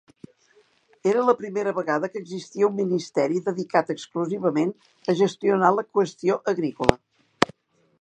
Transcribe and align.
Era 1.11 1.25
la 1.27 1.35
primera 1.41 1.73
vegada 1.79 2.09
que 2.13 2.19
existia 2.23 2.71
un 2.71 2.73
Ministeri 2.79 3.45
dedicat 3.51 3.95
exclusivament 3.97 4.75
a 5.15 5.19
gestionar 5.23 5.73
la 5.79 5.89
qüestió 5.99 6.43
agrícola. 6.55 7.03